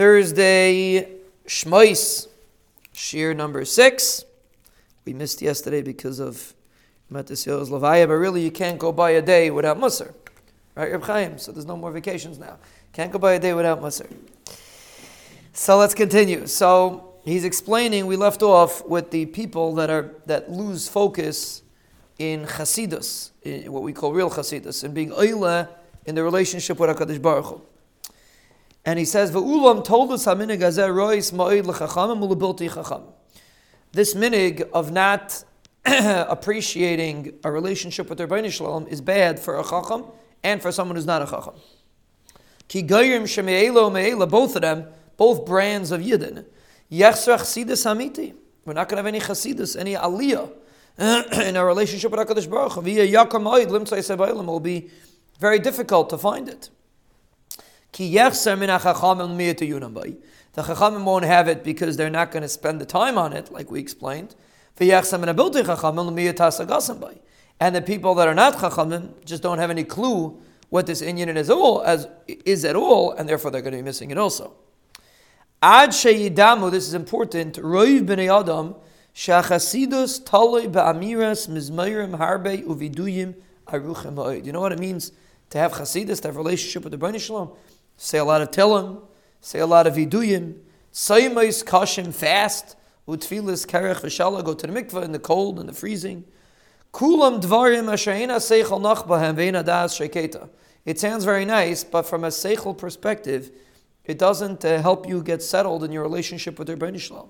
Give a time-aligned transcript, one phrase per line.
[0.00, 1.06] Thursday,
[1.46, 2.26] Shmois,
[2.94, 4.24] Shiur number six.
[5.04, 6.54] We missed yesterday because of
[7.12, 10.14] Matis Yo's Levaya, but really you can't go by a day without Musar.
[10.74, 11.36] Right, Reb Chaim?
[11.36, 12.56] So there's no more vacations now.
[12.94, 14.10] Can't go by a day without Musar.
[15.52, 16.46] So let's continue.
[16.46, 21.60] So he's explaining, we left off with the people that are that lose focus
[22.18, 25.68] in Chasidus, in what we call real Chasidus, and being Oile
[26.06, 27.69] in the relationship with HaKadosh Baruch Hu.
[28.84, 33.02] And he says, "V'ulam told us rois ma'id l'chachamim u'lebilti chacham."
[33.92, 35.44] This minig of not
[35.84, 40.04] appreciating a relationship with their Ribbono Shel Olam is bad for a chacham
[40.42, 41.54] and for someone who's not a chacham.
[42.68, 46.44] Ki goyim sheme'elo me'ela, both of them, both brands of Yidden.
[46.90, 48.34] Yechsra chassidus hamiti.
[48.64, 50.52] We're not going to have any chassidus, any aliyah
[51.46, 52.82] in our relationship with HaKadosh Baruch Hu.
[52.82, 54.90] V'yeh yakar ma'id limtzai will be
[55.38, 56.70] very difficult to find it.
[57.92, 58.30] Ki min The
[60.62, 63.70] chachamim won't have it because they're not going to spend the time on it, like
[63.70, 64.34] we explained.
[64.78, 64.90] And
[67.76, 71.50] the people that are not chachamim just don't have any clue what this Indian is
[71.50, 74.54] all as is at all, and therefore they're going to be missing it also.
[75.62, 77.56] Ad sheyidamu, this is important.
[77.56, 78.76] Roiv b'nei adam
[79.14, 83.34] shachasidus taloi ba'amiras mizmayrim harbe uviduyim
[83.66, 85.12] aruchim You know what it means
[85.50, 87.56] to have chasidus, to have relationship with the Ribbono Shel Olam?
[88.02, 89.02] Say a lot of Tillim,
[89.42, 90.54] say a lot of Viduyim,
[90.90, 92.74] Saymais Kashim fast,
[93.06, 96.24] Utfilis Kerech Vishala, go to the mikveh in the cold and the freezing.
[96.94, 100.48] Kulam Dvarim Ashaina Seichel Nachbahem Veina Das Sheketa.
[100.86, 103.50] It sounds very nice, but from a Seichel perspective,
[104.06, 107.28] it doesn't uh, help you get settled in your relationship with Ribbono Shel Olam.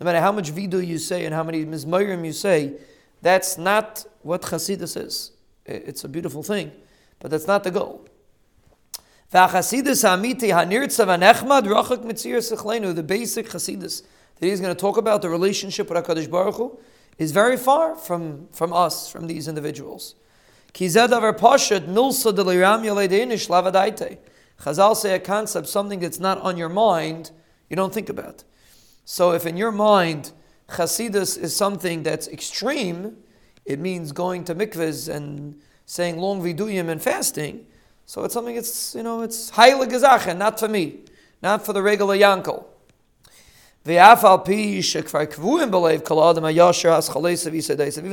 [0.00, 2.74] No matter how much vidu you say and how many mizmayrim you say,
[3.22, 5.32] that's not what Chasidus is.
[5.64, 6.72] It's a beautiful thing,
[7.20, 8.06] but that's not the goal.
[9.32, 9.38] The
[13.06, 14.02] basic chasidus
[14.38, 16.76] that he's going to talk about, the relationship with HaKadosh Baruch Hu,
[17.16, 20.16] is very far from, from us, from these individuals.
[20.74, 21.10] Chazal
[24.96, 27.30] say a concept, something that's not on your mind,
[27.68, 28.42] you don't think about.
[29.04, 30.32] So if in your mind,
[30.68, 33.18] chasidus is something that's extreme,
[33.64, 37.66] it means going to mikvahs and saying long viduyim and fasting,
[38.10, 41.04] so it's something it's you know it's heilig gezachen, not for me,
[41.44, 42.64] not for the regular yankel.
[43.86, 44.16] Even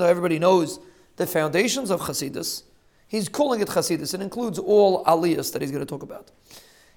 [0.00, 0.80] though everybody knows
[1.16, 2.62] the foundations of Chasidus,
[3.06, 4.14] he's calling it Chasidus.
[4.14, 6.30] It includes all aliyahs that he's going to talk about.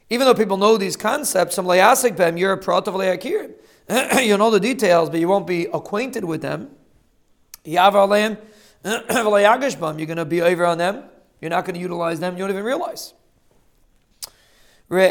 [0.09, 2.95] Even though people know these concepts, some layasik bem, you're a prat of
[4.23, 6.69] You know the details, but you won't be acquainted with them.
[7.65, 8.37] You're going
[10.15, 11.03] to be over on them.
[11.41, 13.13] You're not going to utilize them, you don't even realize.
[14.89, 15.09] These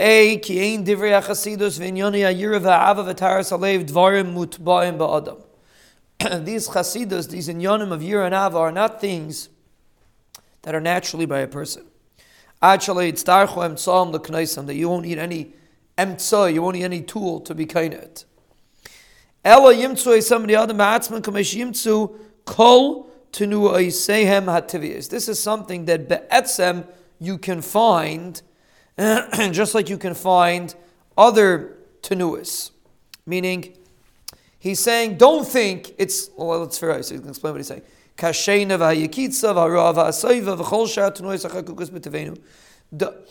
[6.69, 9.49] chasidus, these inyonim of yira and ava are not things
[10.63, 11.85] that are naturally by a person.
[12.63, 15.53] Actually, it's darchu emtsam l'kneisam, that you won't need any
[15.99, 18.25] emtsa, you won't need any tool to be kind it.
[19.45, 23.11] Ella yimtsu somebody other ma'atzman kamesh yimtsu kol
[25.09, 26.87] this is something that be'etzem
[27.19, 28.41] you can find,
[29.51, 30.75] just like you can find
[31.17, 32.71] other tenuas.
[33.27, 33.77] Meaning,
[34.59, 37.83] he's saying, don't think it's, well, let's out, so he can explain what he's saying.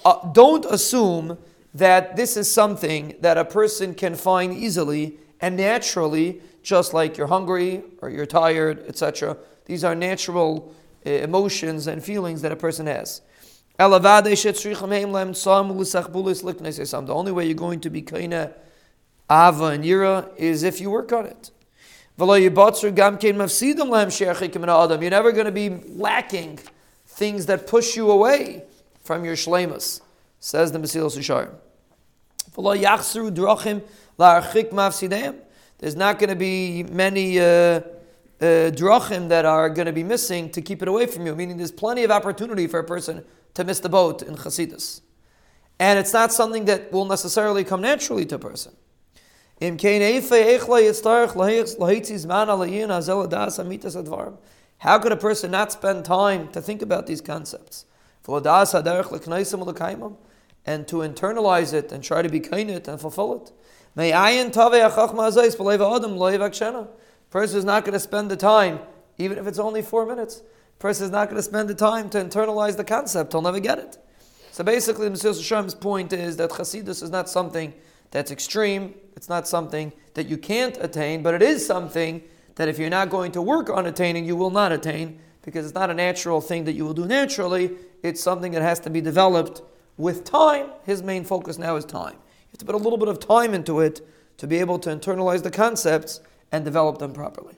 [0.05, 1.37] Uh, don't assume
[1.73, 7.27] that this is something that a person can find easily and naturally, just like you're
[7.27, 9.37] hungry or you're tired, etc.
[9.65, 10.73] These are natural
[11.05, 13.21] uh, emotions and feelings that a person has.
[13.77, 13.83] The
[17.09, 18.53] only way you're going to be kaina
[19.29, 21.51] ava and yira is if you work on it.
[22.17, 22.27] You're
[25.09, 26.59] never going to be lacking
[27.07, 28.63] things that push you away
[29.03, 30.01] from your shlemus,
[30.39, 31.49] says the Mesilas Yesharim.
[35.83, 37.81] There's not going to be many uh, uh,
[38.39, 41.35] drachim that are going to be missing to keep it away from you.
[41.35, 45.01] Meaning, there's plenty of opportunity for a person to miss the boat in Chasidus,
[45.81, 48.71] and it's not something that will necessarily come naturally to a person.
[54.77, 57.85] How could a person not spend time to think about these concepts?
[60.65, 63.51] And to internalize it and try to be kind it and fulfill it.
[63.95, 64.47] Person
[67.57, 68.79] is not going to spend the time,
[69.17, 70.41] even if it's only four minutes.
[70.79, 73.33] Person is not going to spend the time to internalize the concept.
[73.33, 73.97] He'll never get it.
[74.51, 77.73] So basically, the Mesilas point is that Chasidus is not something
[78.11, 78.93] that's extreme.
[79.15, 82.21] It's not something that you can't attain, but it is something
[82.55, 85.73] that if you're not going to work on attaining, you will not attain because it's
[85.73, 87.71] not a natural thing that you will do naturally.
[88.03, 89.61] It's something that has to be developed
[89.97, 90.69] with time.
[90.83, 92.17] His main focus now is time.
[92.53, 94.07] Have to put a little bit of time into it
[94.37, 96.21] to be able to internalize the concepts
[96.51, 97.55] and develop them properly.